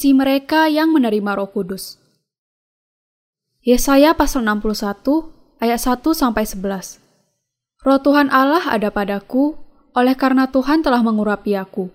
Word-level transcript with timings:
Misi 0.00 0.16
mereka 0.16 0.64
yang 0.64 0.96
menerima 0.96 1.36
Roh 1.36 1.52
Kudus. 1.52 2.00
Yesaya 3.60 4.16
pasal 4.16 4.48
61 4.48 5.28
ayat 5.60 5.76
1 5.76 6.00
sampai 6.16 6.48
11. 6.48 7.04
Roh 7.84 8.00
Tuhan 8.00 8.32
Allah 8.32 8.64
ada 8.64 8.88
padaku, 8.88 9.60
oleh 9.92 10.16
karena 10.16 10.48
Tuhan 10.48 10.80
telah 10.80 11.04
mengurapi 11.04 11.52
aku. 11.52 11.92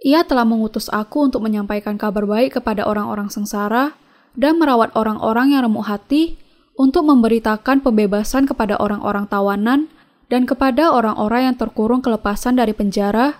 Ia 0.00 0.24
telah 0.24 0.48
mengutus 0.48 0.88
aku 0.88 1.28
untuk 1.28 1.44
menyampaikan 1.44 2.00
kabar 2.00 2.24
baik 2.24 2.56
kepada 2.56 2.88
orang-orang 2.88 3.28
sengsara 3.28 4.00
dan 4.32 4.56
merawat 4.56 4.88
orang-orang 4.96 5.52
yang 5.52 5.68
remuk 5.68 5.84
hati 5.84 6.40
untuk 6.80 7.04
memberitakan 7.04 7.84
pembebasan 7.84 8.48
kepada 8.48 8.80
orang-orang 8.80 9.28
tawanan 9.28 9.92
dan 10.32 10.48
kepada 10.48 10.88
orang-orang 10.88 11.52
yang 11.52 11.56
terkurung 11.60 12.00
kelepasan 12.00 12.56
dari 12.56 12.72
penjara 12.72 13.36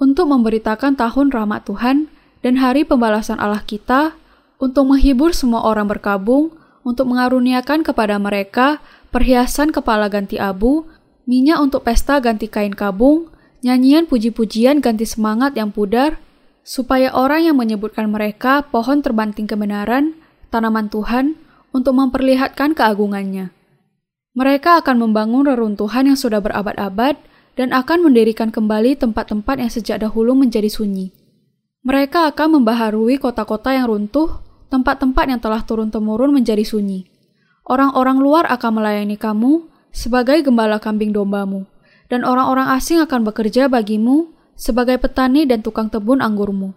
untuk 0.00 0.32
memberitakan 0.32 0.96
tahun 0.96 1.28
rahmat 1.28 1.68
Tuhan 1.68 2.08
dan 2.40 2.60
hari 2.60 2.84
pembalasan 2.84 3.40
Allah 3.40 3.64
kita 3.64 4.16
untuk 4.60 4.88
menghibur 4.92 5.32
semua 5.32 5.64
orang 5.64 5.88
berkabung, 5.88 6.52
untuk 6.84 7.08
mengaruniakan 7.08 7.84
kepada 7.84 8.16
mereka 8.16 8.80
perhiasan 9.12 9.72
kepala 9.72 10.08
ganti 10.08 10.36
abu, 10.36 10.88
minyak 11.28 11.60
untuk 11.60 11.84
pesta 11.84 12.20
ganti 12.20 12.48
kain 12.48 12.76
kabung, 12.76 13.28
nyanyian 13.64 14.08
puji-pujian 14.08 14.80
ganti 14.80 15.04
semangat 15.04 15.56
yang 15.56 15.72
pudar, 15.72 16.20
supaya 16.64 17.12
orang 17.12 17.48
yang 17.48 17.56
menyebutkan 17.56 18.08
mereka 18.08 18.64
pohon 18.68 19.00
terbanting 19.00 19.48
kebenaran, 19.48 20.16
tanaman 20.52 20.92
Tuhan, 20.92 21.36
untuk 21.72 21.96
memperlihatkan 21.96 22.74
keagungannya. 22.74 23.54
Mereka 24.34 24.82
akan 24.84 24.96
membangun 25.02 25.46
reruntuhan 25.46 26.06
yang 26.06 26.18
sudah 26.18 26.38
berabad-abad 26.38 27.18
dan 27.58 27.74
akan 27.74 28.06
mendirikan 28.06 28.54
kembali 28.54 28.94
tempat-tempat 28.94 29.58
yang 29.58 29.70
sejak 29.70 30.00
dahulu 30.02 30.38
menjadi 30.38 30.70
sunyi. 30.70 31.10
Mereka 31.80 32.28
akan 32.36 32.60
membaharui 32.60 33.16
kota-kota 33.16 33.72
yang 33.72 33.88
runtuh, 33.88 34.44
tempat-tempat 34.68 35.24
yang 35.24 35.40
telah 35.40 35.64
turun-temurun 35.64 36.28
menjadi 36.28 36.60
sunyi. 36.60 37.08
Orang-orang 37.64 38.20
luar 38.20 38.44
akan 38.52 38.76
melayani 38.76 39.16
kamu 39.16 39.64
sebagai 39.88 40.44
gembala 40.44 40.76
kambing 40.76 41.16
dombamu, 41.16 41.64
dan 42.12 42.28
orang-orang 42.28 42.68
asing 42.76 43.00
akan 43.00 43.24
bekerja 43.24 43.72
bagimu 43.72 44.28
sebagai 44.60 45.00
petani 45.00 45.48
dan 45.48 45.64
tukang 45.64 45.88
tebun 45.88 46.20
anggurmu. 46.20 46.76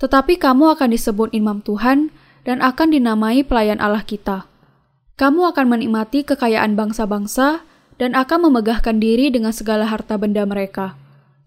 Tetapi 0.00 0.40
kamu 0.40 0.80
akan 0.80 0.88
disebut 0.96 1.28
imam 1.36 1.60
Tuhan 1.60 2.08
dan 2.48 2.64
akan 2.64 2.88
dinamai 2.96 3.44
pelayan 3.44 3.84
Allah 3.84 4.00
kita. 4.00 4.48
Kamu 5.20 5.44
akan 5.52 5.76
menikmati 5.76 6.24
kekayaan 6.24 6.72
bangsa-bangsa 6.72 7.60
dan 8.00 8.16
akan 8.16 8.48
memegahkan 8.48 8.96
diri 8.96 9.28
dengan 9.28 9.52
segala 9.52 9.84
harta 9.84 10.16
benda 10.16 10.46
mereka. 10.48 10.96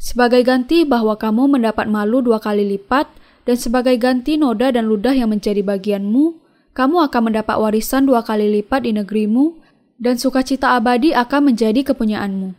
Sebagai 0.02 0.42
ganti 0.42 0.82
bahwa 0.82 1.14
kamu 1.14 1.62
mendapat 1.62 1.86
malu 1.86 2.26
dua 2.26 2.42
kali 2.42 2.66
lipat, 2.66 3.06
dan 3.46 3.54
sebagai 3.54 4.02
ganti 4.02 4.34
noda 4.34 4.74
dan 4.74 4.90
ludah 4.90 5.14
yang 5.14 5.30
menjadi 5.30 5.62
bagianmu, 5.62 6.42
kamu 6.74 7.06
akan 7.06 7.22
mendapat 7.30 7.54
warisan 7.62 8.10
dua 8.10 8.26
kali 8.26 8.50
lipat 8.50 8.90
di 8.90 8.98
negerimu, 8.98 9.62
dan 10.02 10.18
sukacita 10.18 10.74
abadi 10.74 11.14
akan 11.14 11.54
menjadi 11.54 11.86
kepunyaanmu. 11.94 12.58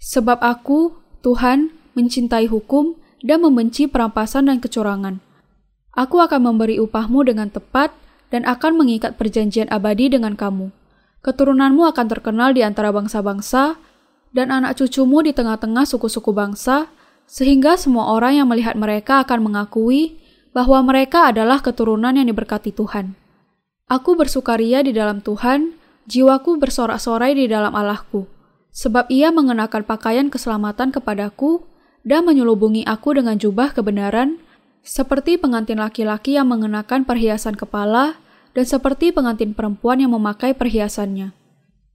Sebab 0.00 0.40
aku, 0.40 0.96
Tuhan, 1.20 1.68
mencintai 1.92 2.48
hukum 2.48 2.96
dan 3.20 3.44
membenci 3.44 3.84
perampasan 3.84 4.48
dan 4.48 4.56
kecurangan. 4.56 5.20
Aku 5.92 6.24
akan 6.24 6.40
memberi 6.40 6.80
upahmu 6.80 7.28
dengan 7.28 7.52
tepat 7.52 7.92
dan 8.32 8.48
akan 8.48 8.80
mengikat 8.80 9.20
perjanjian 9.20 9.68
abadi 9.68 10.08
dengan 10.08 10.32
kamu. 10.40 10.72
Keturunanmu 11.20 11.84
akan 11.84 12.06
terkenal 12.08 12.56
di 12.56 12.64
antara 12.64 12.88
bangsa-bangsa, 12.88 13.76
dan 14.32 14.48
anak 14.48 14.80
cucumu 14.80 15.20
di 15.20 15.36
tengah-tengah 15.36 15.84
suku-suku 15.84 16.32
bangsa, 16.32 16.88
sehingga 17.28 17.76
semua 17.76 18.12
orang 18.12 18.42
yang 18.42 18.48
melihat 18.48 18.76
mereka 18.76 19.24
akan 19.24 19.52
mengakui 19.52 20.20
bahwa 20.52 20.84
mereka 20.84 21.32
adalah 21.32 21.64
keturunan 21.64 22.12
yang 22.12 22.28
diberkati 22.28 22.72
Tuhan. 22.72 23.16
Aku 23.88 24.16
bersukaria 24.16 24.80
di 24.84 24.92
dalam 24.92 25.20
Tuhan, 25.20 25.76
jiwaku 26.08 26.60
bersorak-sorai 26.60 27.36
di 27.36 27.48
dalam 27.48 27.72
Allahku, 27.72 28.24
sebab 28.72 29.08
ia 29.12 29.28
mengenakan 29.28 29.84
pakaian 29.84 30.28
keselamatan 30.32 30.92
kepadaku 30.92 31.64
dan 32.02 32.24
menyelubungi 32.24 32.88
aku 32.88 33.16
dengan 33.16 33.36
jubah 33.36 33.72
kebenaran, 33.76 34.40
seperti 34.82 35.38
pengantin 35.38 35.78
laki-laki 35.78 36.34
yang 36.34 36.50
mengenakan 36.50 37.06
perhiasan 37.06 37.54
kepala 37.54 38.18
dan 38.52 38.64
seperti 38.66 39.14
pengantin 39.14 39.54
perempuan 39.54 40.02
yang 40.02 40.12
memakai 40.12 40.52
perhiasannya. 40.52 41.41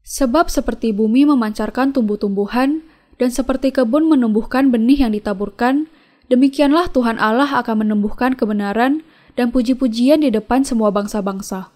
Sebab 0.08 0.48
seperti 0.48 0.96
bumi 0.96 1.28
memancarkan 1.28 1.92
tumbuh-tumbuhan, 1.92 2.80
dan 3.20 3.28
seperti 3.28 3.76
kebun 3.76 4.08
menumbuhkan 4.08 4.72
benih 4.72 5.04
yang 5.04 5.12
ditaburkan, 5.12 5.92
demikianlah 6.32 6.88
Tuhan 6.96 7.20
Allah 7.20 7.60
akan 7.60 7.84
menumbuhkan 7.84 8.40
kebenaran 8.40 9.04
dan 9.36 9.52
puji-pujian 9.52 10.24
di 10.24 10.32
depan 10.32 10.64
semua 10.64 10.96
bangsa-bangsa. 10.96 11.76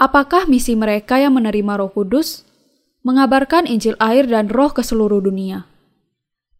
Apakah 0.00 0.48
misi 0.48 0.72
mereka 0.72 1.20
yang 1.20 1.36
menerima 1.36 1.76
Roh 1.76 1.92
Kudus? 1.92 2.48
Mengabarkan 3.04 3.68
Injil 3.68 4.00
air 4.00 4.24
dan 4.24 4.48
Roh 4.48 4.72
ke 4.72 4.80
seluruh 4.80 5.20
dunia. 5.20 5.68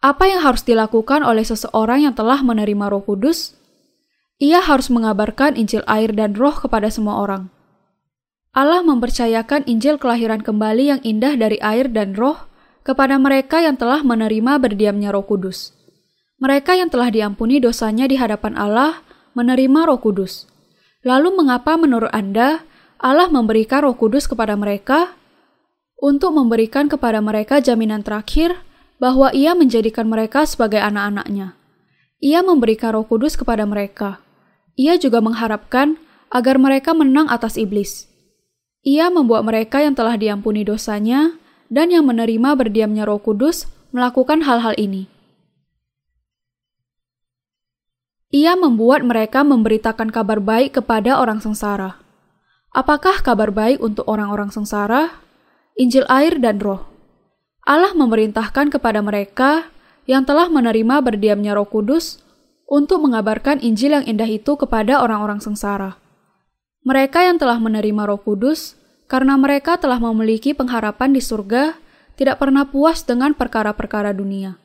Apa 0.05 0.28
yang 0.28 0.44
harus 0.44 0.61
dilakukan 0.61 1.25
oleh 1.25 1.41
seseorang 1.41 2.05
yang 2.05 2.12
telah 2.12 2.44
menerima 2.44 2.93
Roh 2.93 3.00
Kudus? 3.00 3.56
Ia 4.37 4.61
harus 4.61 4.93
mengabarkan 4.93 5.56
Injil 5.56 5.81
air 5.88 6.12
dan 6.12 6.37
Roh 6.37 6.53
kepada 6.53 6.93
semua 6.93 7.16
orang. 7.25 7.49
Allah 8.54 8.87
mempercayakan 8.87 9.66
Injil 9.66 9.98
kelahiran 9.98 10.38
kembali 10.38 10.84
yang 10.87 11.00
indah 11.03 11.34
dari 11.34 11.59
air 11.59 11.91
dan 11.91 12.15
roh 12.15 12.47
kepada 12.87 13.19
mereka 13.19 13.59
yang 13.59 13.75
telah 13.75 14.06
menerima 14.06 14.62
berdiamnya 14.62 15.10
roh 15.10 15.26
kudus. 15.26 15.75
Mereka 16.38 16.78
yang 16.78 16.87
telah 16.87 17.10
diampuni 17.10 17.59
dosanya 17.59 18.06
di 18.06 18.14
hadapan 18.14 18.54
Allah 18.54 19.03
menerima 19.34 19.91
roh 19.91 19.98
kudus. 19.98 20.47
Lalu 21.03 21.34
mengapa 21.34 21.75
menurut 21.75 22.14
Anda 22.14 22.62
Allah 23.03 23.26
memberikan 23.26 23.91
roh 23.91 23.98
kudus 23.98 24.31
kepada 24.31 24.54
mereka? 24.54 25.19
Untuk 25.98 26.31
memberikan 26.31 26.87
kepada 26.87 27.19
mereka 27.19 27.59
jaminan 27.59 28.06
terakhir 28.06 28.54
bahwa 29.03 29.34
ia 29.34 29.59
menjadikan 29.59 30.06
mereka 30.06 30.47
sebagai 30.47 30.78
anak-anaknya. 30.78 31.59
Ia 32.22 32.47
memberikan 32.47 32.94
roh 32.94 33.03
kudus 33.03 33.34
kepada 33.34 33.66
mereka. 33.66 34.22
Ia 34.78 34.94
juga 34.94 35.19
mengharapkan 35.19 35.98
agar 36.31 36.62
mereka 36.62 36.94
menang 36.94 37.26
atas 37.26 37.59
iblis. 37.59 38.13
Ia 38.84 39.08
membuat 39.08 39.48
mereka 39.48 39.80
yang 39.80 39.96
telah 39.96 40.20
diampuni 40.20 40.60
dosanya 40.60 41.40
dan 41.72 41.88
yang 41.88 42.04
menerima 42.04 42.52
berdiamnya 42.52 43.08
Roh 43.08 43.16
Kudus 43.16 43.64
melakukan 43.96 44.44
hal-hal 44.44 44.76
ini. 44.76 45.08
Ia 48.28 48.60
membuat 48.60 49.00
mereka 49.06 49.40
memberitakan 49.40 50.12
kabar 50.12 50.36
baik 50.36 50.76
kepada 50.76 51.16
orang 51.16 51.40
sengsara. 51.40 51.96
Apakah 52.76 53.24
kabar 53.24 53.48
baik 53.54 53.80
untuk 53.80 54.04
orang-orang 54.04 54.52
sengsara? 54.52 55.22
Injil 55.80 56.04
air 56.10 56.36
dan 56.36 56.60
roh. 56.60 56.84
Allah 57.64 57.96
memerintahkan 57.96 58.68
kepada 58.68 59.00
mereka 59.00 59.72
yang 60.04 60.28
telah 60.28 60.52
menerima 60.52 61.00
berdiamnya 61.00 61.56
Roh 61.56 61.64
Kudus 61.64 62.20
untuk 62.68 63.00
mengabarkan 63.00 63.64
Injil 63.64 63.96
yang 63.96 64.04
indah 64.04 64.28
itu 64.28 64.60
kepada 64.60 65.00
orang-orang 65.00 65.40
sengsara. 65.40 66.03
Mereka 66.84 67.24
yang 67.24 67.40
telah 67.40 67.56
menerima 67.56 68.04
Roh 68.04 68.20
Kudus, 68.20 68.76
karena 69.08 69.40
mereka 69.40 69.80
telah 69.80 69.96
memiliki 69.96 70.52
pengharapan 70.52 71.16
di 71.16 71.24
surga, 71.24 71.80
tidak 72.20 72.36
pernah 72.36 72.68
puas 72.68 73.00
dengan 73.08 73.32
perkara-perkara 73.32 74.12
dunia. 74.12 74.60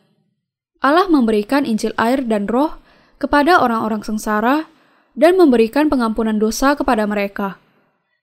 Allah 0.84 1.08
memberikan 1.08 1.64
Injil 1.64 1.96
air 1.96 2.24
dan 2.28 2.48
Roh 2.52 2.76
kepada 3.24 3.64
orang-orang 3.64 4.04
sengsara 4.04 4.68
dan 5.16 5.40
memberikan 5.40 5.88
pengampunan 5.88 6.36
dosa 6.36 6.76
kepada 6.76 7.08
mereka. 7.08 7.56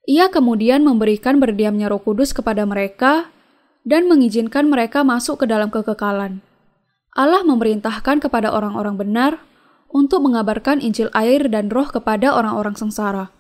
Ia 0.05 0.29
kemudian 0.29 0.85
memberikan 0.85 1.41
berdiamnya 1.41 1.89
Roh 1.89 2.01
Kudus 2.05 2.37
kepada 2.37 2.69
mereka 2.69 3.33
dan 3.89 4.13
mengizinkan 4.13 4.69
mereka 4.69 5.09
masuk 5.09 5.41
ke 5.41 5.47
dalam 5.49 5.73
kekekalan. 5.73 6.45
Allah 7.17 7.41
memerintahkan 7.49 8.21
kepada 8.21 8.53
orang-orang 8.53 9.01
benar 9.01 9.33
untuk 9.89 10.21
mengabarkan 10.21 10.85
Injil 10.85 11.09
air 11.17 11.49
dan 11.49 11.73
Roh 11.73 11.89
kepada 11.89 12.37
orang-orang 12.37 12.77
sengsara. 12.77 13.33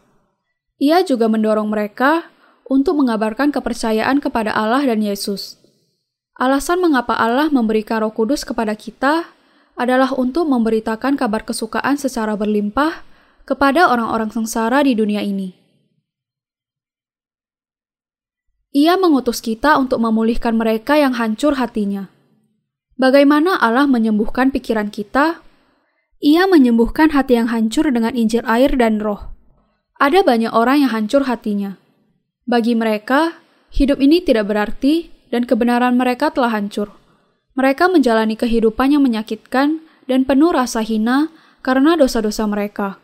Ia 0.77 1.01
juga 1.05 1.29
mendorong 1.33 1.73
mereka 1.73 2.29
untuk 2.69 3.01
mengabarkan 3.01 3.49
kepercayaan 3.49 4.21
kepada 4.21 4.53
Allah 4.53 4.85
dan 4.85 5.01
Yesus. 5.01 5.57
Alasan 6.37 6.85
mengapa 6.85 7.17
Allah 7.17 7.49
memberikan 7.49 8.05
Roh 8.05 8.13
Kudus 8.13 8.45
kepada 8.45 8.77
kita 8.77 9.33
adalah 9.73 10.13
untuk 10.13 10.45
memberitakan 10.45 11.17
kabar 11.17 11.49
kesukaan 11.49 11.97
secara 11.97 12.37
berlimpah 12.37 13.05
kepada 13.49 13.89
orang-orang 13.89 14.29
sengsara 14.29 14.85
di 14.85 14.93
dunia 14.93 15.25
ini. 15.25 15.57
Ia 18.77 19.01
mengutus 19.01 19.41
kita 19.41 19.81
untuk 19.81 20.05
memulihkan 20.05 20.53
mereka 20.53 21.01
yang 21.01 21.17
hancur 21.17 21.57
hatinya. 21.57 22.13
Bagaimana 23.01 23.57
Allah 23.57 23.89
menyembuhkan 23.89 24.53
pikiran 24.53 24.93
kita? 24.93 25.41
Ia 26.21 26.45
menyembuhkan 26.45 27.17
hati 27.17 27.41
yang 27.41 27.49
hancur 27.49 27.89
dengan 27.89 28.13
Injil 28.13 28.45
air 28.45 28.77
dan 28.77 29.01
Roh. 29.01 29.36
Ada 29.97 30.21
banyak 30.21 30.53
orang 30.53 30.85
yang 30.85 30.93
hancur 30.93 31.25
hatinya. 31.25 31.81
Bagi 32.45 32.77
mereka, 32.77 33.41
hidup 33.73 33.97
ini 33.97 34.21
tidak 34.21 34.53
berarti 34.53 35.09
dan 35.33 35.49
kebenaran 35.49 35.97
mereka 35.97 36.29
telah 36.29 36.53
hancur. 36.53 36.93
Mereka 37.57 37.89
menjalani 37.89 38.37
kehidupan 38.37 38.93
yang 38.93 39.01
menyakitkan 39.01 39.81
dan 40.05 40.29
penuh 40.29 40.53
rasa 40.53 40.85
hina 40.85 41.33
karena 41.65 41.97
dosa-dosa 41.97 42.45
mereka. 42.45 43.01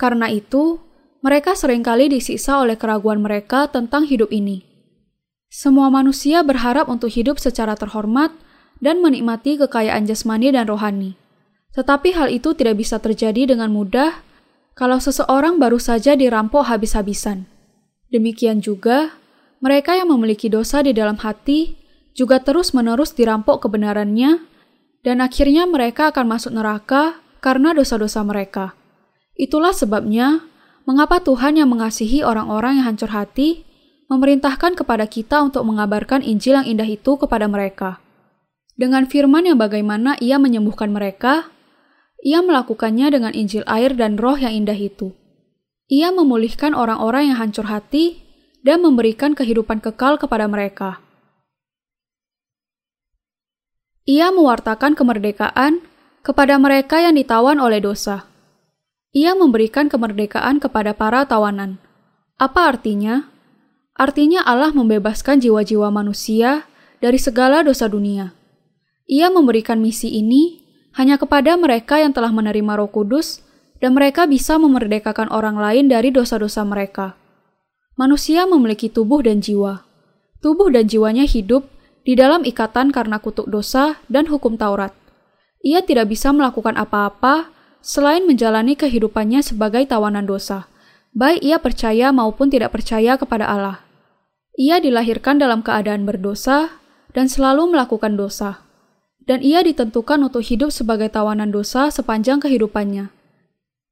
Karena 0.00 0.32
itu, 0.32 0.80
mereka 1.20 1.52
sering 1.52 1.84
kali 1.84 2.08
disiksa 2.08 2.56
oleh 2.56 2.80
keraguan 2.80 3.20
mereka 3.20 3.68
tentang 3.68 4.08
hidup 4.08 4.32
ini. 4.32 4.64
Semua 5.52 5.92
manusia 5.92 6.40
berharap 6.40 6.88
untuk 6.88 7.12
hidup 7.12 7.36
secara 7.36 7.76
terhormat 7.76 8.32
dan 8.80 9.04
menikmati 9.04 9.60
kekayaan 9.60 10.08
jasmani 10.08 10.50
dan 10.50 10.66
rohani. 10.66 11.20
Tetapi 11.76 12.16
hal 12.16 12.32
itu 12.32 12.56
tidak 12.56 12.80
bisa 12.80 12.96
terjadi 12.96 13.54
dengan 13.54 13.70
mudah 13.70 14.24
kalau 14.74 14.98
seseorang 14.98 15.62
baru 15.62 15.78
saja 15.78 16.18
dirampok 16.18 16.66
habis-habisan. 16.66 17.46
Demikian 18.10 18.58
juga, 18.62 19.14
mereka 19.62 19.94
yang 19.94 20.10
memiliki 20.10 20.50
dosa 20.50 20.82
di 20.82 20.90
dalam 20.90 21.18
hati 21.18 21.78
juga 22.14 22.38
terus-menerus 22.42 23.14
dirampok 23.14 23.66
kebenarannya, 23.66 24.42
dan 25.02 25.18
akhirnya 25.18 25.66
mereka 25.66 26.14
akan 26.14 26.26
masuk 26.30 26.54
neraka 26.54 27.18
karena 27.42 27.74
dosa-dosa 27.74 28.22
mereka. 28.22 28.78
Itulah 29.34 29.74
sebabnya 29.74 30.46
mengapa 30.86 31.18
Tuhan 31.18 31.58
yang 31.58 31.68
mengasihi 31.70 32.22
orang-orang 32.22 32.78
yang 32.78 32.86
hancur 32.94 33.10
hati 33.10 33.66
memerintahkan 34.06 34.78
kepada 34.78 35.08
kita 35.10 35.42
untuk 35.42 35.66
mengabarkan 35.66 36.22
Injil 36.22 36.60
yang 36.60 36.66
indah 36.68 36.86
itu 36.86 37.18
kepada 37.18 37.50
mereka. 37.50 37.98
Dengan 38.74 39.06
firman 39.06 39.46
yang 39.46 39.58
bagaimana 39.58 40.18
ia 40.18 40.38
menyembuhkan 40.38 40.90
mereka, 40.90 41.50
ia 42.24 42.40
melakukannya 42.40 43.12
dengan 43.12 43.36
Injil 43.36 43.68
air 43.68 43.92
dan 43.92 44.16
roh 44.16 44.40
yang 44.40 44.64
indah 44.64 44.76
itu. 44.80 45.12
Ia 45.92 46.08
memulihkan 46.08 46.72
orang-orang 46.72 47.28
yang 47.28 47.38
hancur 47.38 47.68
hati 47.68 48.24
dan 48.64 48.80
memberikan 48.80 49.36
kehidupan 49.36 49.84
kekal 49.84 50.16
kepada 50.16 50.48
mereka. 50.48 51.04
Ia 54.08 54.32
mewartakan 54.32 54.96
kemerdekaan 54.96 55.84
kepada 56.24 56.56
mereka 56.56 57.04
yang 57.04 57.12
ditawan 57.12 57.60
oleh 57.60 57.84
dosa. 57.84 58.24
Ia 59.12 59.36
memberikan 59.36 59.92
kemerdekaan 59.92 60.64
kepada 60.64 60.96
para 60.96 61.28
tawanan. 61.28 61.76
Apa 62.40 62.72
artinya? 62.72 63.28
Artinya 63.94 64.42
Allah 64.48 64.72
membebaskan 64.72 65.44
jiwa-jiwa 65.44 65.92
manusia 65.92 66.64
dari 67.04 67.20
segala 67.20 67.60
dosa 67.60 67.84
dunia. 67.86 68.32
Ia 69.04 69.28
memberikan 69.28 69.78
misi 69.84 70.08
ini 70.08 70.63
hanya 70.94 71.18
kepada 71.18 71.58
mereka 71.58 71.98
yang 71.98 72.14
telah 72.14 72.30
menerima 72.30 72.78
Roh 72.78 72.90
Kudus, 72.90 73.42
dan 73.82 73.98
mereka 73.98 74.24
bisa 74.30 74.56
memerdekakan 74.56 75.28
orang 75.34 75.58
lain 75.58 75.90
dari 75.90 76.14
dosa-dosa 76.14 76.62
mereka. 76.62 77.18
Manusia 77.98 78.46
memiliki 78.46 78.88
tubuh 78.88 79.22
dan 79.22 79.42
jiwa. 79.42 79.82
Tubuh 80.38 80.70
dan 80.70 80.86
jiwanya 80.86 81.26
hidup 81.26 81.66
di 82.06 82.14
dalam 82.14 82.46
ikatan 82.46 82.94
karena 82.94 83.18
kutuk 83.18 83.50
dosa 83.50 83.98
dan 84.06 84.30
hukum 84.30 84.54
Taurat. 84.54 84.94
Ia 85.64 85.82
tidak 85.82 86.12
bisa 86.14 86.30
melakukan 86.30 86.78
apa-apa 86.78 87.50
selain 87.80 88.24
menjalani 88.28 88.78
kehidupannya 88.78 89.40
sebagai 89.42 89.84
tawanan 89.88 90.24
dosa, 90.24 90.68
baik 91.16 91.40
ia 91.40 91.56
percaya 91.58 92.12
maupun 92.12 92.52
tidak 92.52 92.72
percaya 92.76 93.16
kepada 93.16 93.48
Allah. 93.48 93.82
Ia 94.54 94.78
dilahirkan 94.78 95.42
dalam 95.42 95.64
keadaan 95.66 96.06
berdosa 96.06 96.78
dan 97.16 97.26
selalu 97.26 97.74
melakukan 97.74 98.14
dosa 98.14 98.64
dan 99.24 99.40
ia 99.40 99.64
ditentukan 99.64 100.20
untuk 100.20 100.44
hidup 100.44 100.68
sebagai 100.68 101.08
tawanan 101.08 101.48
dosa 101.48 101.88
sepanjang 101.88 102.40
kehidupannya. 102.40 103.08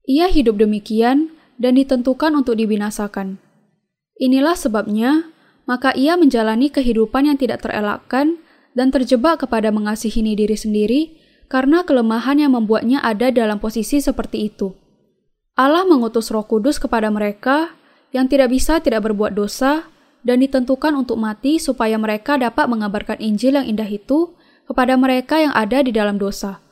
Ia 0.04 0.26
hidup 0.28 0.60
demikian 0.60 1.32
dan 1.56 1.78
ditentukan 1.78 2.36
untuk 2.36 2.58
dibinasakan. 2.58 3.40
Inilah 4.20 4.54
sebabnya, 4.58 5.32
maka 5.64 5.94
ia 5.96 6.18
menjalani 6.18 6.68
kehidupan 6.68 7.32
yang 7.32 7.38
tidak 7.38 7.64
terelakkan 7.64 8.42
dan 8.76 8.92
terjebak 8.92 9.40
kepada 9.40 9.72
mengasihini 9.72 10.36
diri 10.36 10.56
sendiri 10.58 11.00
karena 11.48 11.84
kelemahan 11.84 12.40
yang 12.40 12.56
membuatnya 12.56 13.00
ada 13.04 13.28
dalam 13.28 13.60
posisi 13.60 14.00
seperti 14.00 14.48
itu. 14.52 14.72
Allah 15.52 15.84
mengutus 15.84 16.32
Roh 16.32 16.48
Kudus 16.48 16.80
kepada 16.80 17.12
mereka 17.12 17.76
yang 18.12 18.24
tidak 18.28 18.52
bisa 18.52 18.80
tidak 18.80 19.04
berbuat 19.04 19.36
dosa 19.36 19.84
dan 20.24 20.40
ditentukan 20.40 20.96
untuk 20.96 21.20
mati 21.20 21.60
supaya 21.60 22.00
mereka 22.00 22.40
dapat 22.40 22.68
mengabarkan 22.72 23.20
Injil 23.20 23.60
yang 23.60 23.68
indah 23.68 23.88
itu 23.88 24.32
kepada 24.68 24.94
mereka 24.94 25.38
yang 25.42 25.54
ada 25.54 25.82
di 25.82 25.90
dalam 25.90 26.16
dosa, 26.20 26.62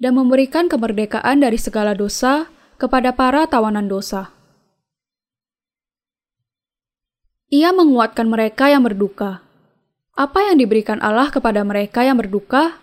dan 0.00 0.16
memberikan 0.18 0.66
kemerdekaan 0.66 1.40
dari 1.40 1.56
segala 1.60 1.92
dosa 1.92 2.50
kepada 2.76 3.12
para 3.12 3.46
tawanan 3.48 3.88
dosa. 3.88 4.32
Ia 7.46 7.70
menguatkan 7.70 8.26
mereka 8.26 8.66
yang 8.66 8.82
berduka. 8.82 9.38
Apa 10.18 10.50
yang 10.50 10.58
diberikan 10.58 10.98
Allah 10.98 11.30
kepada 11.30 11.62
mereka 11.62 12.02
yang 12.02 12.18
berduka? 12.18 12.82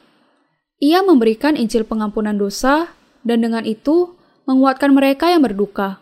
Ia 0.79 1.03
memberikan 1.03 1.59
Injil 1.59 1.83
pengampunan 1.83 2.39
dosa, 2.39 2.93
dan 3.27 3.43
dengan 3.43 3.67
itu 3.67 4.15
menguatkan 4.47 4.95
mereka 4.95 5.27
yang 5.27 5.43
berduka. 5.43 5.99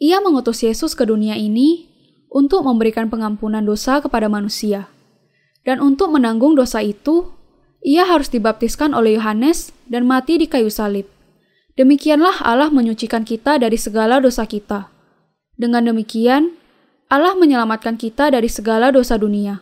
Ia 0.00 0.24
mengutus 0.24 0.64
Yesus 0.64 0.96
ke 0.96 1.04
dunia 1.04 1.36
ini 1.36 1.90
untuk 2.32 2.64
memberikan 2.64 3.12
pengampunan 3.12 3.62
dosa 3.62 4.00
kepada 4.00 4.32
manusia. 4.32 4.88
Dan 5.64 5.80
untuk 5.84 6.08
menanggung 6.12 6.56
dosa 6.56 6.80
itu, 6.80 7.33
ia 7.84 8.08
harus 8.08 8.32
dibaptiskan 8.32 8.96
oleh 8.96 9.20
Yohanes 9.20 9.68
dan 9.84 10.08
mati 10.08 10.40
di 10.40 10.48
kayu 10.48 10.72
salib. 10.72 11.04
Demikianlah 11.76 12.40
Allah 12.40 12.72
menyucikan 12.72 13.28
kita 13.28 13.60
dari 13.60 13.76
segala 13.76 14.24
dosa 14.24 14.48
kita. 14.48 14.88
Dengan 15.60 15.92
demikian, 15.92 16.56
Allah 17.12 17.36
menyelamatkan 17.36 18.00
kita 18.00 18.32
dari 18.32 18.48
segala 18.48 18.88
dosa 18.88 19.20
dunia. 19.20 19.60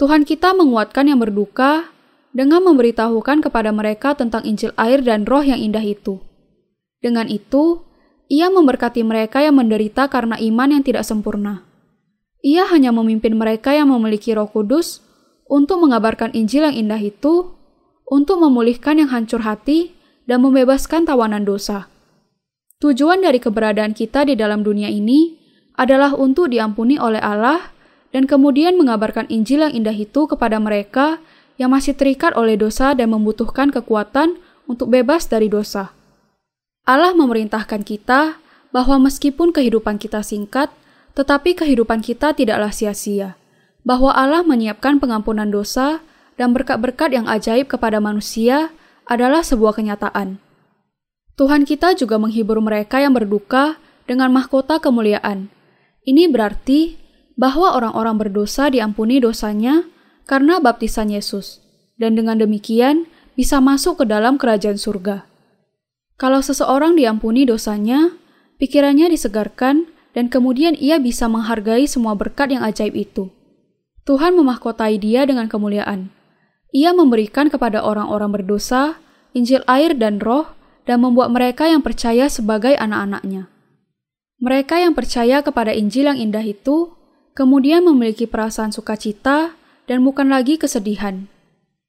Tuhan 0.00 0.24
kita 0.24 0.56
menguatkan 0.56 1.12
yang 1.12 1.20
berduka 1.20 1.92
dengan 2.32 2.64
memberitahukan 2.64 3.44
kepada 3.44 3.70
mereka 3.70 4.16
tentang 4.16 4.44
Injil 4.48 4.72
air 4.80 5.04
dan 5.04 5.28
roh 5.28 5.44
yang 5.44 5.60
indah 5.60 5.84
itu. 5.84 6.20
Dengan 7.04 7.28
itu, 7.28 7.84
ia 8.32 8.50
memberkati 8.50 9.04
mereka 9.04 9.44
yang 9.44 9.60
menderita 9.60 10.08
karena 10.08 10.40
iman 10.40 10.68
yang 10.72 10.82
tidak 10.82 11.04
sempurna. 11.04 11.62
Ia 12.40 12.66
hanya 12.72 12.90
memimpin 12.96 13.36
mereka 13.36 13.76
yang 13.76 13.92
memiliki 13.92 14.34
roh 14.34 14.48
kudus 14.48 15.05
untuk 15.46 15.82
mengabarkan 15.82 16.34
Injil 16.34 16.66
yang 16.66 16.76
indah 16.76 17.00
itu, 17.00 17.54
untuk 18.06 18.42
memulihkan 18.42 18.98
yang 18.98 19.10
hancur 19.10 19.42
hati, 19.46 19.94
dan 20.26 20.42
membebaskan 20.42 21.06
tawanan 21.06 21.46
dosa. 21.46 21.86
Tujuan 22.82 23.22
dari 23.22 23.38
keberadaan 23.40 23.96
kita 23.96 24.26
di 24.26 24.34
dalam 24.36 24.60
dunia 24.60 24.90
ini 24.90 25.38
adalah 25.78 26.12
untuk 26.12 26.52
diampuni 26.52 27.00
oleh 27.00 27.22
Allah 27.22 27.72
dan 28.12 28.28
kemudian 28.28 28.76
mengabarkan 28.76 29.30
Injil 29.32 29.64
yang 29.64 29.72
indah 29.72 29.96
itu 29.96 30.28
kepada 30.28 30.60
mereka 30.60 31.22
yang 31.56 31.72
masih 31.72 31.96
terikat 31.96 32.36
oleh 32.36 32.58
dosa 32.58 32.92
dan 32.92 33.14
membutuhkan 33.14 33.72
kekuatan 33.72 34.36
untuk 34.68 34.92
bebas 34.92 35.24
dari 35.24 35.48
dosa. 35.48 35.94
Allah 36.84 37.16
memerintahkan 37.16 37.80
kita 37.80 38.36
bahwa 38.74 39.08
meskipun 39.08 39.56
kehidupan 39.56 39.96
kita 39.96 40.20
singkat, 40.20 40.68
tetapi 41.16 41.56
kehidupan 41.56 42.04
kita 42.04 42.36
tidaklah 42.36 42.68
sia-sia 42.74 43.40
bahwa 43.86 44.10
Allah 44.10 44.42
menyiapkan 44.42 44.98
pengampunan 44.98 45.46
dosa 45.46 46.02
dan 46.34 46.50
berkat-berkat 46.50 47.14
yang 47.14 47.30
ajaib 47.30 47.70
kepada 47.70 48.02
manusia 48.02 48.74
adalah 49.06 49.46
sebuah 49.46 49.78
kenyataan. 49.78 50.42
Tuhan 51.38 51.62
kita 51.62 51.94
juga 51.94 52.18
menghibur 52.18 52.58
mereka 52.58 52.98
yang 52.98 53.14
berduka 53.14 53.78
dengan 54.10 54.34
mahkota 54.34 54.82
kemuliaan. 54.82 55.54
Ini 56.02 56.26
berarti 56.26 56.98
bahwa 57.38 57.78
orang-orang 57.78 58.18
berdosa 58.18 58.66
diampuni 58.72 59.22
dosanya 59.22 59.86
karena 60.26 60.58
baptisan 60.58 61.12
Yesus, 61.12 61.62
dan 62.00 62.18
dengan 62.18 62.42
demikian 62.42 63.06
bisa 63.38 63.62
masuk 63.62 64.02
ke 64.02 64.04
dalam 64.08 64.40
kerajaan 64.40 64.80
surga. 64.80 65.28
Kalau 66.16 66.40
seseorang 66.40 66.96
diampuni 66.96 67.44
dosanya, 67.44 68.16
pikirannya 68.56 69.12
disegarkan, 69.12 69.92
dan 70.16 70.32
kemudian 70.32 70.72
ia 70.80 70.96
bisa 70.96 71.28
menghargai 71.28 71.84
semua 71.84 72.16
berkat 72.16 72.56
yang 72.56 72.64
ajaib 72.64 72.96
itu. 72.96 73.35
Tuhan 74.06 74.38
memahkotai 74.38 75.02
dia 75.02 75.26
dengan 75.26 75.50
kemuliaan. 75.50 76.14
Ia 76.70 76.94
memberikan 76.94 77.50
kepada 77.50 77.82
orang-orang 77.82 78.30
berdosa 78.30 79.02
Injil 79.34 79.66
air 79.66 79.92
dan 79.98 80.22
roh 80.22 80.54
dan 80.86 81.02
membuat 81.02 81.34
mereka 81.34 81.66
yang 81.66 81.82
percaya 81.82 82.30
sebagai 82.30 82.78
anak-anaknya. 82.78 83.50
Mereka 84.38 84.78
yang 84.80 84.94
percaya 84.94 85.42
kepada 85.42 85.74
Injil 85.74 86.06
yang 86.06 86.16
indah 86.22 86.46
itu 86.46 86.94
kemudian 87.34 87.82
memiliki 87.82 88.24
perasaan 88.30 88.70
sukacita 88.70 89.58
dan 89.90 89.98
bukan 90.06 90.30
lagi 90.30 90.56
kesedihan. 90.56 91.26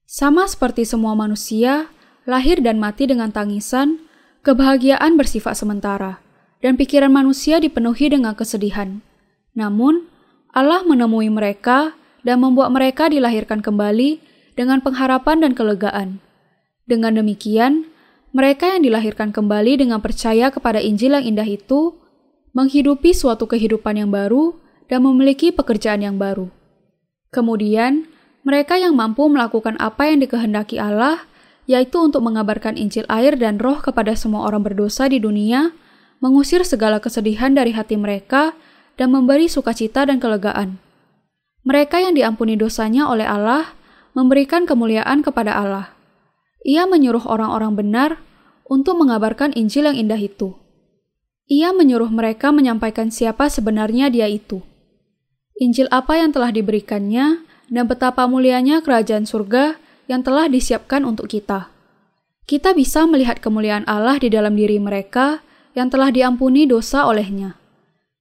Sama 0.10 0.50
seperti 0.50 0.90
semua 0.90 1.14
manusia, 1.14 1.92
lahir 2.26 2.60
dan 2.60 2.82
mati 2.82 3.06
dengan 3.06 3.30
tangisan, 3.30 4.02
kebahagiaan 4.42 5.20
bersifat 5.20 5.54
sementara, 5.54 6.20
dan 6.64 6.80
pikiran 6.80 7.12
manusia 7.12 7.60
dipenuhi 7.62 8.10
dengan 8.10 8.34
kesedihan. 8.34 9.04
Namun, 9.54 10.08
Allah 10.56 10.82
menemui 10.88 11.28
mereka 11.28 11.96
dan 12.28 12.44
membuat 12.44 12.76
mereka 12.76 13.08
dilahirkan 13.08 13.64
kembali 13.64 14.20
dengan 14.60 14.84
pengharapan 14.84 15.48
dan 15.48 15.56
kelegaan. 15.56 16.20
Dengan 16.84 17.16
demikian, 17.16 17.88
mereka 18.36 18.76
yang 18.76 18.84
dilahirkan 18.84 19.32
kembali 19.32 19.80
dengan 19.80 20.04
percaya 20.04 20.52
kepada 20.52 20.84
Injil 20.84 21.16
yang 21.16 21.24
indah 21.24 21.48
itu 21.48 21.96
menghidupi 22.52 23.16
suatu 23.16 23.48
kehidupan 23.48 23.96
yang 23.96 24.12
baru 24.12 24.60
dan 24.92 25.08
memiliki 25.08 25.56
pekerjaan 25.56 26.04
yang 26.04 26.20
baru. 26.20 26.52
Kemudian, 27.32 28.12
mereka 28.44 28.76
yang 28.76 28.92
mampu 28.96 29.24
melakukan 29.32 29.80
apa 29.80 30.12
yang 30.12 30.20
dikehendaki 30.20 30.80
Allah, 30.80 31.24
yaitu 31.64 32.00
untuk 32.00 32.24
mengabarkan 32.24 32.76
Injil 32.76 33.08
air 33.08 33.40
dan 33.40 33.60
roh 33.60 33.80
kepada 33.80 34.16
semua 34.20 34.48
orang 34.48 34.64
berdosa 34.64 35.08
di 35.08 35.20
dunia, 35.20 35.72
mengusir 36.20 36.64
segala 36.68 37.00
kesedihan 37.00 37.56
dari 37.56 37.72
hati 37.76 37.96
mereka, 37.96 38.56
dan 38.96 39.12
memberi 39.16 39.52
sukacita 39.52 40.08
dan 40.08 40.20
kelegaan. 40.20 40.87
Mereka 41.68 42.00
yang 42.00 42.16
diampuni 42.16 42.56
dosanya 42.56 43.12
oleh 43.12 43.28
Allah 43.28 43.76
memberikan 44.16 44.64
kemuliaan 44.64 45.20
kepada 45.20 45.52
Allah. 45.52 45.92
Ia 46.64 46.88
menyuruh 46.88 47.28
orang-orang 47.28 47.76
benar 47.76 48.10
untuk 48.72 48.96
mengabarkan 48.96 49.52
Injil 49.52 49.92
yang 49.92 50.00
indah 50.00 50.16
itu. 50.16 50.56
Ia 51.52 51.76
menyuruh 51.76 52.08
mereka 52.08 52.56
menyampaikan 52.56 53.12
siapa 53.12 53.52
sebenarnya 53.52 54.08
Dia 54.08 54.32
itu. 54.32 54.64
Injil 55.60 55.92
apa 55.92 56.16
yang 56.16 56.32
telah 56.32 56.56
diberikannya, 56.56 57.44
dan 57.68 57.84
betapa 57.84 58.24
mulianya 58.32 58.80
kerajaan 58.80 59.28
surga 59.28 59.76
yang 60.08 60.24
telah 60.24 60.48
disiapkan 60.48 61.04
untuk 61.04 61.28
kita. 61.28 61.68
Kita 62.48 62.72
bisa 62.72 63.04
melihat 63.04 63.44
kemuliaan 63.44 63.84
Allah 63.84 64.16
di 64.16 64.32
dalam 64.32 64.56
diri 64.56 64.80
mereka 64.80 65.44
yang 65.76 65.92
telah 65.92 66.16
diampuni 66.16 66.64
dosa 66.64 67.04
olehnya. 67.04 67.60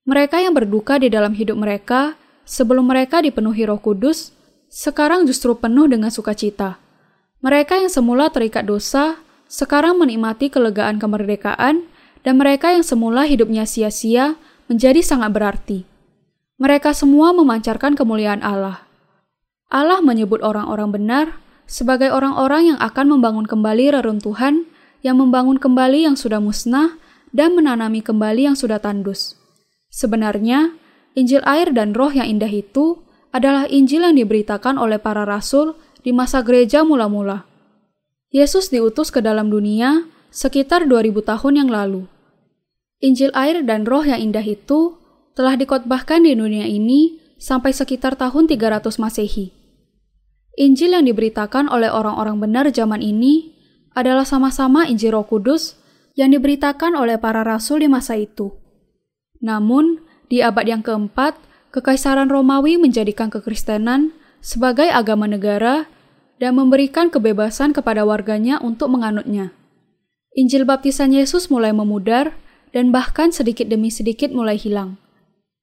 Mereka 0.03 0.43
yang 0.43 0.55
berduka 0.55 0.99
di 0.99 1.07
dalam 1.07 1.35
hidup 1.35 1.55
mereka 1.55 2.19
sebelum 2.47 2.89
mereka 2.89 3.21
dipenuhi 3.21 3.67
Roh 3.67 3.83
Kudus, 3.83 4.33
sekarang 4.71 5.27
justru 5.27 5.59
penuh 5.59 5.91
dengan 5.91 6.09
sukacita. 6.09 6.79
Mereka 7.43 7.83
yang 7.83 7.93
semula 7.93 8.31
terikat 8.33 8.65
dosa 8.65 9.21
sekarang 9.47 9.99
menikmati 9.99 10.51
kelegaan 10.51 10.99
kemerdekaan, 10.99 11.87
dan 12.27 12.35
mereka 12.35 12.75
yang 12.75 12.83
semula 12.83 13.23
hidupnya 13.23 13.63
sia-sia 13.63 14.35
menjadi 14.67 14.99
sangat 14.99 15.31
berarti. 15.31 15.87
Mereka 16.59 16.91
semua 16.91 17.31
memancarkan 17.31 17.95
kemuliaan 17.95 18.43
Allah. 18.43 18.83
Allah 19.71 20.03
menyebut 20.03 20.43
orang-orang 20.43 20.91
benar 20.91 21.27
sebagai 21.67 22.11
orang-orang 22.11 22.75
yang 22.75 22.79
akan 22.83 23.19
membangun 23.19 23.47
kembali 23.47 23.95
reruntuhan, 23.95 24.67
yang 25.03 25.19
membangun 25.23 25.59
kembali 25.59 26.07
yang 26.11 26.17
sudah 26.19 26.43
musnah, 26.43 26.99
dan 27.31 27.55
menanami 27.55 28.03
kembali 28.03 28.51
yang 28.51 28.57
sudah 28.59 28.83
tandus. 28.83 29.39
Sebenarnya, 29.91 30.75
Injil 31.17 31.41
air 31.49 31.73
dan 31.73 31.97
roh 31.97 32.13
yang 32.13 32.29
indah 32.29 32.53
itu 32.53 33.01
adalah 33.33 33.65
Injil 33.73 34.05
yang 34.05 34.21
diberitakan 34.21 34.77
oleh 34.77 35.01
para 35.01 35.25
rasul 35.25 35.73
di 36.05 36.13
masa 36.13 36.45
gereja 36.45 36.85
mula-mula. 36.85 37.49
Yesus 38.29 38.69
diutus 38.69 39.09
ke 39.09 39.25
dalam 39.25 39.49
dunia 39.49 40.05
sekitar 40.29 40.85
2000 40.85 41.25
tahun 41.25 41.53
yang 41.65 41.71
lalu. 41.73 42.05
Injil 43.01 43.33
air 43.33 43.65
dan 43.65 43.89
roh 43.89 44.05
yang 44.05 44.21
indah 44.21 44.45
itu 44.45 45.01
telah 45.33 45.57
dikotbahkan 45.57 46.25
di 46.25 46.37
dunia 46.37 46.69
ini 46.69 47.21
sampai 47.41 47.73
sekitar 47.73 48.17
tahun 48.21 48.49
300 48.49 48.97
Masehi. 49.01 49.53
Injil 50.57 50.97
yang 50.97 51.05
diberitakan 51.05 51.69
oleh 51.69 51.93
orang-orang 51.93 52.41
benar 52.41 52.69
zaman 52.73 53.05
ini 53.05 53.53
adalah 53.93 54.25
sama-sama 54.25 54.89
Injil 54.89 55.13
Roh 55.13 55.29
Kudus 55.29 55.77
yang 56.17 56.33
diberitakan 56.33 56.97
oleh 56.97 57.21
para 57.21 57.45
rasul 57.45 57.85
di 57.85 57.89
masa 57.93 58.17
itu. 58.17 58.57
Namun, 59.45 60.01
di 60.27 60.43
abad 60.43 60.67
yang 60.67 60.83
keempat, 60.83 61.39
Kekaisaran 61.77 62.33
Romawi 62.33 62.81
menjadikan 62.81 63.29
kekristenan 63.29 64.17
sebagai 64.41 64.89
agama 64.89 65.29
negara 65.29 65.85
dan 66.41 66.57
memberikan 66.57 67.13
kebebasan 67.13 67.77
kepada 67.77 68.01
warganya 68.09 68.57
untuk 68.65 68.89
menganutnya. 68.89 69.53
Injil 70.33 70.65
baptisan 70.65 71.13
Yesus 71.13 71.53
mulai 71.53 71.77
memudar 71.77 72.33
dan 72.73 72.97
bahkan 72.97 73.29
sedikit 73.29 73.69
demi 73.69 73.93
sedikit 73.93 74.33
mulai 74.33 74.57
hilang. 74.57 74.97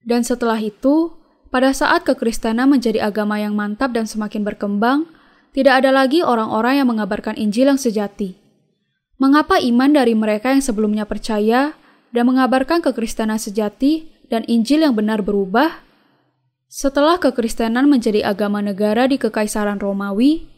Dan 0.06 0.22
setelah 0.22 0.62
itu, 0.62 1.18
pada 1.50 1.74
saat 1.74 2.06
kekristenan 2.06 2.70
menjadi 2.70 3.10
agama 3.10 3.42
yang 3.42 3.58
mantap 3.58 3.90
dan 3.90 4.06
semakin 4.06 4.46
berkembang, 4.46 5.10
tidak 5.50 5.82
ada 5.82 5.90
lagi 5.90 6.22
orang-orang 6.22 6.78
yang 6.78 6.94
mengabarkan 6.94 7.34
Injil 7.42 7.74
yang 7.74 7.82
sejati. 7.82 8.38
Mengapa 9.18 9.58
iman 9.58 9.90
dari 9.90 10.14
mereka 10.14 10.54
yang 10.54 10.62
sebelumnya 10.62 11.10
percaya 11.10 11.74
dan 12.14 12.24
mengabarkan 12.30 12.86
kekristenan 12.86 13.42
sejati 13.42 14.13
dan 14.34 14.42
Injil 14.50 14.82
yang 14.82 14.98
benar 14.98 15.22
berubah? 15.22 15.86
Setelah 16.66 17.22
kekristenan 17.22 17.86
menjadi 17.86 18.26
agama 18.26 18.66
negara 18.66 19.06
di 19.06 19.22
Kekaisaran 19.22 19.78
Romawi, 19.78 20.50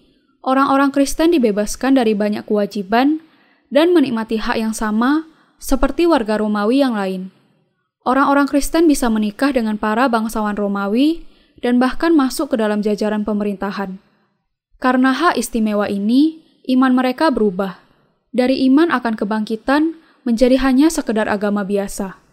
orang-orang 0.47 0.95
Kristen 0.95 1.35
dibebaskan 1.35 1.99
dari 1.99 2.15
banyak 2.15 2.47
kewajiban 2.47 3.19
dan 3.67 3.91
menikmati 3.91 4.39
hak 4.39 4.55
yang 4.55 4.71
sama 4.71 5.27
seperti 5.59 6.07
warga 6.07 6.39
Romawi 6.39 6.79
yang 6.79 6.95
lain. 6.95 7.35
Orang-orang 8.07 8.47
Kristen 8.47 8.87
bisa 8.87 9.11
menikah 9.11 9.51
dengan 9.51 9.75
para 9.75 10.07
bangsawan 10.07 10.55
Romawi 10.55 11.27
dan 11.59 11.75
bahkan 11.75 12.15
masuk 12.15 12.55
ke 12.55 12.63
dalam 12.63 12.79
jajaran 12.79 13.27
pemerintahan. 13.27 13.99
Karena 14.79 15.11
hak 15.11 15.35
istimewa 15.35 15.91
ini, 15.91 16.39
iman 16.71 16.95
mereka 16.95 17.27
berubah. 17.27 17.75
Dari 18.31 18.63
iman 18.71 18.87
akan 18.87 19.19
kebangkitan 19.19 19.99
menjadi 20.23 20.63
hanya 20.63 20.87
sekedar 20.87 21.27
agama 21.27 21.67
biasa. 21.67 22.24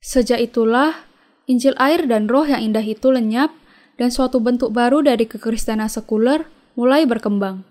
Sejak 0.00 0.40
itulah, 0.40 1.04
Injil 1.44 1.76
air 1.76 2.08
dan 2.08 2.24
roh 2.24 2.48
yang 2.48 2.64
indah 2.64 2.84
itu 2.84 3.12
lenyap 3.12 3.52
dan 4.00 4.08
suatu 4.08 4.40
bentuk 4.40 4.72
baru 4.72 5.04
dari 5.04 5.28
kekristenan 5.28 5.92
sekuler 5.92 6.48
mulai 6.72 7.04
berkembang. 7.04 7.68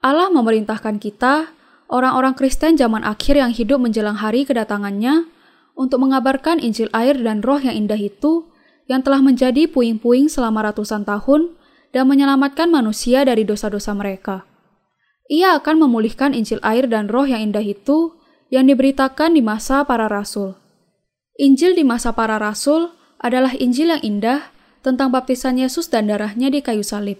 Allah 0.00 0.32
memerintahkan 0.32 0.96
kita, 0.96 1.52
orang-orang 1.92 2.32
Kristen 2.32 2.80
zaman 2.80 3.04
akhir 3.04 3.36
yang 3.36 3.52
hidup 3.52 3.84
menjelang 3.84 4.16
hari 4.16 4.48
kedatangannya, 4.48 5.28
untuk 5.76 6.04
mengabarkan 6.04 6.60
Injil 6.60 6.88
air 6.92 7.16
dan 7.20 7.40
roh 7.44 7.60
yang 7.60 7.72
indah 7.72 8.00
itu 8.00 8.48
yang 8.88 9.00
telah 9.00 9.24
menjadi 9.24 9.68
puing-puing 9.68 10.28
selama 10.28 10.72
ratusan 10.72 11.04
tahun 11.04 11.56
dan 11.92 12.08
menyelamatkan 12.08 12.68
manusia 12.68 13.24
dari 13.24 13.44
dosa-dosa 13.44 13.92
mereka. 13.92 14.44
Ia 15.32 15.56
akan 15.60 15.84
memulihkan 15.88 16.36
Injil 16.36 16.60
air 16.64 16.88
dan 16.88 17.08
roh 17.08 17.24
yang 17.24 17.40
indah 17.40 17.64
itu 17.64 18.16
yang 18.52 18.68
diberitakan 18.68 19.32
di 19.32 19.40
masa 19.40 19.84
para 19.88 20.08
rasul. 20.08 20.61
Injil 21.40 21.72
di 21.72 21.80
masa 21.80 22.12
para 22.12 22.36
rasul 22.36 22.92
adalah 23.16 23.56
Injil 23.56 23.88
yang 23.96 24.02
indah 24.04 24.52
tentang 24.84 25.08
baptisan 25.08 25.56
Yesus 25.56 25.88
dan 25.88 26.12
darahnya 26.12 26.52
di 26.52 26.60
kayu 26.60 26.84
salib. 26.84 27.16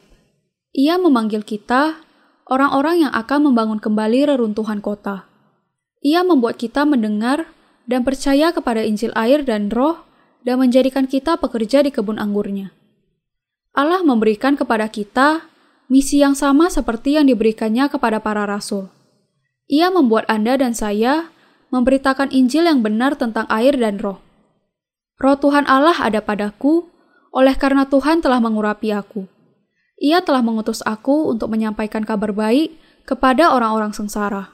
Ia 0.77 1.01
memanggil 1.01 1.41
kita, 1.41 1.97
orang-orang 2.45 3.09
yang 3.09 3.13
akan 3.17 3.49
membangun 3.49 3.81
kembali 3.81 4.29
reruntuhan 4.29 4.85
kota. 4.85 5.25
Ia 6.05 6.27
membuat 6.27 6.61
kita 6.61 6.85
mendengar 6.85 7.49
dan 7.89 8.05
percaya 8.05 8.53
kepada 8.53 8.85
Injil 8.85 9.15
air 9.17 9.47
dan 9.47 9.73
roh 9.73 10.05
dan 10.45 10.61
menjadikan 10.61 11.09
kita 11.09 11.39
pekerja 11.41 11.81
di 11.81 11.89
kebun 11.89 12.21
anggurnya. 12.21 12.75
Allah 13.73 14.05
memberikan 14.05 14.59
kepada 14.59 14.93
kita 14.93 15.49
misi 15.89 16.21
yang 16.21 16.37
sama 16.37 16.69
seperti 16.69 17.17
yang 17.17 17.25
diberikannya 17.25 17.89
kepada 17.89 18.21
para 18.21 18.45
rasul. 18.45 18.93
Ia 19.73 19.89
membuat 19.89 20.29
Anda 20.29 20.61
dan 20.61 20.77
saya 20.77 21.33
memberitakan 21.73 22.29
Injil 22.31 22.69
yang 22.69 22.85
benar 22.85 23.17
tentang 23.17 23.49
air 23.49 23.73
dan 23.75 23.97
roh. 23.99 24.21
Roh 25.17 25.37
Tuhan 25.41 25.65
Allah 25.65 25.97
ada 25.97 26.21
padaku, 26.21 26.93
oleh 27.33 27.57
karena 27.57 27.89
Tuhan 27.89 28.21
telah 28.21 28.39
mengurapi 28.39 28.93
aku. 28.93 29.25
Ia 29.97 30.21
telah 30.21 30.45
mengutus 30.45 30.85
aku 30.85 31.33
untuk 31.33 31.49
menyampaikan 31.49 32.05
kabar 32.05 32.31
baik 32.37 32.77
kepada 33.09 33.57
orang-orang 33.57 33.97
sengsara. 33.97 34.53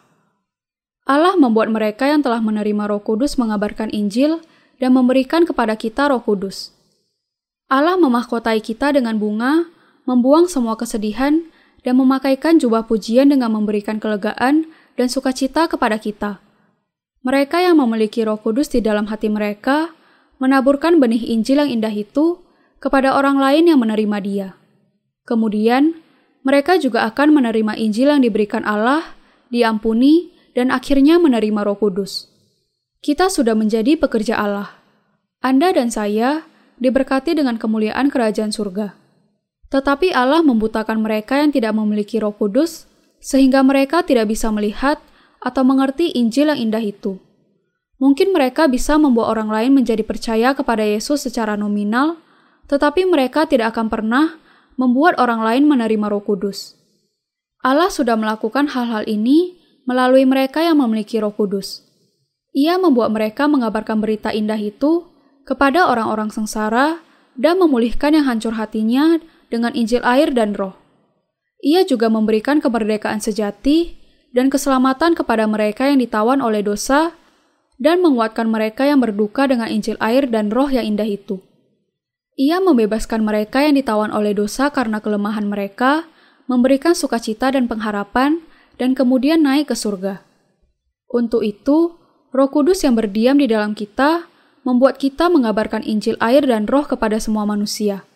Allah 1.09 1.35
membuat 1.35 1.73
mereka 1.73 2.07
yang 2.07 2.21
telah 2.21 2.39
menerima 2.39 2.85
Roh 2.87 3.01
Kudus 3.01 3.41
mengabarkan 3.41 3.89
Injil 3.91 4.45
dan 4.77 4.95
memberikan 4.95 5.43
kepada 5.49 5.75
kita 5.75 6.13
Roh 6.13 6.21
Kudus. 6.21 6.71
Allah 7.67 7.97
memahkotai 7.97 8.61
kita 8.61 8.93
dengan 8.93 9.17
bunga, 9.17 9.67
membuang 10.05 10.47
semua 10.47 10.77
kesedihan, 10.77 11.49
dan 11.81 11.97
memakaikan 11.97 12.61
jubah 12.61 12.85
pujian 12.85 13.33
dengan 13.33 13.53
memberikan 13.57 13.97
kelegaan 13.97 14.69
dan 15.01 15.07
sukacita 15.09 15.65
kepada 15.65 15.97
kita. 15.97 16.45
Mereka 17.29 17.61
yang 17.61 17.77
memiliki 17.77 18.25
Roh 18.25 18.41
Kudus 18.41 18.73
di 18.73 18.81
dalam 18.81 19.05
hati 19.13 19.29
mereka 19.29 19.93
menaburkan 20.41 20.97
benih 20.97 21.29
Injil 21.29 21.61
yang 21.61 21.69
indah 21.69 21.93
itu 21.93 22.41
kepada 22.81 23.13
orang 23.13 23.37
lain 23.37 23.69
yang 23.69 23.77
menerima 23.85 24.17
Dia. 24.25 24.49
Kemudian, 25.29 25.93
mereka 26.41 26.81
juga 26.81 27.05
akan 27.05 27.37
menerima 27.37 27.77
Injil 27.77 28.09
yang 28.17 28.25
diberikan 28.25 28.65
Allah, 28.65 29.13
diampuni, 29.53 30.33
dan 30.57 30.73
akhirnya 30.73 31.21
menerima 31.21 31.69
Roh 31.69 31.77
Kudus. 31.77 32.33
Kita 33.05 33.29
sudah 33.29 33.53
menjadi 33.53 34.01
pekerja 34.01 34.41
Allah. 34.41 34.81
Anda 35.45 35.77
dan 35.77 35.93
saya 35.93 36.49
diberkati 36.81 37.37
dengan 37.37 37.61
kemuliaan 37.61 38.09
kerajaan 38.09 38.57
surga. 38.57 38.97
Tetapi 39.69 40.17
Allah 40.17 40.41
membutakan 40.41 41.05
mereka 41.05 41.37
yang 41.45 41.53
tidak 41.53 41.77
memiliki 41.77 42.17
Roh 42.25 42.33
Kudus, 42.33 42.89
sehingga 43.21 43.61
mereka 43.61 44.01
tidak 44.01 44.33
bisa 44.33 44.49
melihat 44.49 44.97
atau 45.39 45.63
mengerti 45.63 46.15
Injil 46.15 46.51
yang 46.51 46.71
indah 46.71 46.83
itu. 46.83 47.19
Mungkin 47.99 48.31
mereka 48.31 48.71
bisa 48.71 48.95
membawa 48.95 49.35
orang 49.35 49.51
lain 49.51 49.71
menjadi 49.75 50.07
percaya 50.07 50.55
kepada 50.55 50.87
Yesus 50.87 51.27
secara 51.27 51.59
nominal, 51.59 52.23
tetapi 52.71 53.03
mereka 53.11 53.47
tidak 53.51 53.75
akan 53.75 53.91
pernah 53.91 54.39
membuat 54.79 55.19
orang 55.19 55.43
lain 55.43 55.67
menerima 55.67 56.07
Roh 56.07 56.23
Kudus. 56.23 56.79
Allah 57.59 57.91
sudah 57.91 58.15
melakukan 58.15 58.71
hal-hal 58.71 59.03
ini 59.11 59.59
melalui 59.83 60.23
mereka 60.23 60.63
yang 60.63 60.79
memiliki 60.79 61.19
Roh 61.19 61.35
Kudus. 61.35 61.83
Ia 62.55 62.79
membuat 62.79 63.11
mereka 63.11 63.51
mengabarkan 63.51 63.99
berita 63.99 64.31
indah 64.31 64.59
itu 64.59 65.11
kepada 65.43 65.91
orang-orang 65.91 66.31
sengsara 66.31 67.03
dan 67.35 67.59
memulihkan 67.59 68.15
yang 68.15 68.31
hancur 68.31 68.55
hatinya 68.55 69.19
dengan 69.51 69.75
Injil 69.75 70.07
air 70.07 70.31
dan 70.31 70.55
Roh. 70.55 70.79
Ia 71.67 71.83
juga 71.83 72.07
memberikan 72.07 72.63
kemerdekaan 72.63 73.19
sejati 73.19 73.99
dan 74.39 74.55
keselamatan 74.55 75.19
kepada 75.19 75.51
mereka 75.51 75.91
yang 75.91 75.99
ditawan 75.99 76.39
oleh 76.39 76.63
dosa 76.63 77.11
dan 77.75 77.99
menguatkan 77.99 78.47
mereka 78.47 78.87
yang 78.87 79.03
berduka 79.03 79.51
dengan 79.51 79.67
Injil 79.67 79.99
air 79.99 80.31
dan 80.31 80.55
roh 80.55 80.71
yang 80.71 80.87
indah 80.87 81.11
itu. 81.11 81.43
Ia 82.39 82.63
membebaskan 82.63 83.27
mereka 83.27 83.67
yang 83.67 83.75
ditawan 83.75 84.15
oleh 84.15 84.31
dosa 84.39 84.71
karena 84.71 85.03
kelemahan 85.03 85.51
mereka, 85.51 86.07
memberikan 86.47 86.95
sukacita 86.95 87.51
dan 87.51 87.67
pengharapan, 87.67 88.39
dan 88.79 88.95
kemudian 88.95 89.43
naik 89.43 89.75
ke 89.75 89.77
surga. 89.77 90.23
Untuk 91.11 91.43
itu, 91.43 91.99
Roh 92.31 92.51
Kudus 92.55 92.87
yang 92.87 92.95
berdiam 92.95 93.43
di 93.43 93.51
dalam 93.51 93.75
kita 93.75 94.31
membuat 94.63 95.03
kita 95.03 95.27
mengabarkan 95.27 95.83
Injil 95.83 96.15
air 96.23 96.47
dan 96.47 96.71
roh 96.71 96.87
kepada 96.87 97.19
semua 97.19 97.43
manusia. 97.43 98.07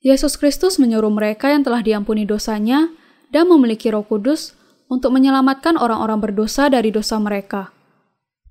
Yesus 0.00 0.40
Kristus 0.40 0.80
menyuruh 0.80 1.12
mereka 1.12 1.52
yang 1.52 1.60
telah 1.60 1.84
diampuni 1.84 2.24
dosanya 2.24 2.88
dan 3.28 3.52
memiliki 3.52 3.92
Roh 3.92 4.08
Kudus 4.08 4.56
untuk 4.92 5.16
menyelamatkan 5.16 5.80
orang-orang 5.80 6.20
berdosa 6.20 6.68
dari 6.68 6.92
dosa 6.92 7.16
mereka. 7.16 7.72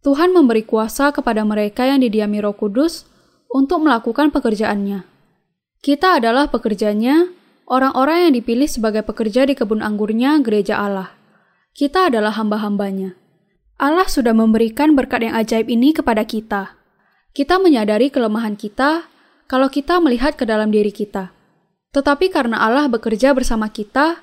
Tuhan 0.01 0.33
memberi 0.33 0.65
kuasa 0.65 1.13
kepada 1.13 1.45
mereka 1.45 1.85
yang 1.85 2.01
didiami 2.01 2.41
Roh 2.41 2.57
Kudus 2.57 3.05
untuk 3.53 3.85
melakukan 3.85 4.33
pekerjaannya. 4.33 5.05
Kita 5.85 6.17
adalah 6.17 6.49
pekerjanya, 6.49 7.29
orang-orang 7.69 8.25
yang 8.25 8.33
dipilih 8.33 8.65
sebagai 8.65 9.05
pekerja 9.05 9.45
di 9.45 9.53
kebun 9.53 9.85
anggurnya 9.85 10.41
gereja 10.41 10.81
Allah. 10.81 11.13
Kita 11.77 12.09
adalah 12.09 12.33
hamba-hambanya. 12.33 13.13
Allah 13.77 14.09
sudah 14.09 14.33
memberikan 14.33 14.97
berkat 14.97 15.29
yang 15.29 15.37
ajaib 15.37 15.69
ini 15.69 15.93
kepada 15.93 16.25
kita. 16.25 16.73
Kita 17.37 17.61
menyadari 17.61 18.09
kelemahan 18.09 18.57
kita 18.57 19.05
kalau 19.45 19.69
kita 19.69 20.01
melihat 20.01 20.33
ke 20.33 20.49
dalam 20.49 20.73
diri 20.73 20.89
kita. 20.89 21.29
Tetapi 21.93 22.33
karena 22.33 22.57
Allah 22.61 22.89
bekerja 22.89 23.33
bersama 23.37 23.69
kita, 23.69 24.21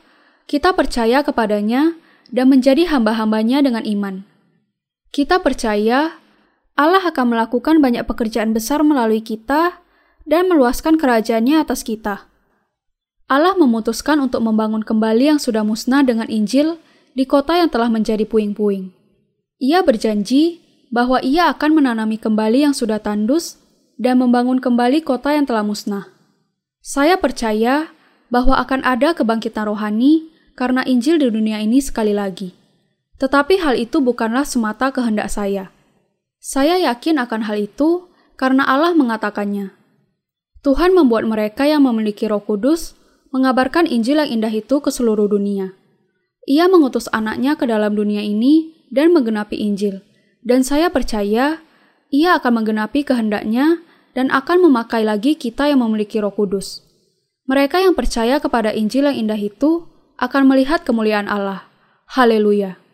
kita 0.48 0.74
percaya 0.74 1.22
kepadanya 1.22 1.94
dan 2.28 2.52
menjadi 2.52 2.88
hamba-hambanya 2.88 3.64
dengan 3.64 3.84
iman. 3.84 4.24
Kita 5.08 5.40
percaya 5.40 6.20
Allah 6.78 7.02
akan 7.02 7.34
melakukan 7.34 7.82
banyak 7.82 8.06
pekerjaan 8.06 8.54
besar 8.54 8.84
melalui 8.86 9.24
kita 9.24 9.82
dan 10.28 10.46
meluaskan 10.46 11.00
kerajaannya 11.00 11.58
atas 11.58 11.82
kita. 11.82 12.28
Allah 13.28 13.56
memutuskan 13.56 14.20
untuk 14.24 14.40
membangun 14.40 14.80
kembali 14.84 15.36
yang 15.36 15.40
sudah 15.40 15.64
musnah 15.64 16.00
dengan 16.00 16.30
Injil 16.32 16.80
di 17.12 17.26
kota 17.28 17.56
yang 17.58 17.68
telah 17.68 17.90
menjadi 17.92 18.24
puing-puing. 18.24 18.94
Ia 19.58 19.82
berjanji 19.82 20.62
bahwa 20.88 21.20
ia 21.20 21.50
akan 21.52 21.82
menanami 21.82 22.16
kembali 22.16 22.70
yang 22.70 22.74
sudah 22.76 23.02
tandus 23.02 23.58
dan 23.98 24.22
membangun 24.22 24.62
kembali 24.62 25.02
kota 25.02 25.34
yang 25.34 25.44
telah 25.44 25.66
musnah. 25.66 26.08
Saya 26.80 27.18
percaya 27.18 27.90
bahwa 28.32 28.56
akan 28.60 28.86
ada 28.86 29.12
kebangkitan 29.12 29.66
rohani 29.66 30.30
karena 30.58 30.82
Injil 30.82 31.22
di 31.22 31.30
dunia 31.30 31.62
ini 31.62 31.78
sekali 31.78 32.10
lagi. 32.10 32.50
Tetapi 33.22 33.62
hal 33.62 33.78
itu 33.78 34.02
bukanlah 34.02 34.42
semata 34.42 34.90
kehendak 34.90 35.30
saya. 35.30 35.70
Saya 36.42 36.82
yakin 36.82 37.22
akan 37.22 37.46
hal 37.46 37.62
itu 37.62 38.10
karena 38.34 38.66
Allah 38.66 38.90
mengatakannya. 38.90 39.70
Tuhan 40.66 40.98
membuat 40.98 41.30
mereka 41.30 41.62
yang 41.62 41.86
memiliki 41.86 42.26
Roh 42.26 42.42
Kudus 42.42 42.98
mengabarkan 43.30 43.86
Injil 43.86 44.18
yang 44.18 44.42
indah 44.42 44.50
itu 44.50 44.82
ke 44.82 44.90
seluruh 44.90 45.30
dunia. 45.30 45.78
Ia 46.50 46.66
mengutus 46.66 47.06
anaknya 47.14 47.54
ke 47.54 47.62
dalam 47.70 47.94
dunia 47.94 48.18
ini 48.26 48.74
dan 48.90 49.14
menggenapi 49.14 49.54
Injil. 49.54 50.02
Dan 50.42 50.66
saya 50.66 50.90
percaya 50.90 51.62
ia 52.10 52.30
akan 52.34 52.62
menggenapi 52.62 53.06
kehendaknya 53.06 53.78
dan 54.18 54.34
akan 54.34 54.66
memakai 54.66 55.06
lagi 55.06 55.38
kita 55.38 55.70
yang 55.70 55.86
memiliki 55.86 56.18
Roh 56.18 56.34
Kudus. 56.34 56.82
Mereka 57.46 57.78
yang 57.78 57.94
percaya 57.94 58.42
kepada 58.42 58.74
Injil 58.74 59.06
yang 59.06 59.28
indah 59.28 59.38
itu 59.38 59.86
akan 60.18 60.50
melihat 60.50 60.82
kemuliaan 60.82 61.30
Allah. 61.30 61.64
Haleluya! 62.10 62.87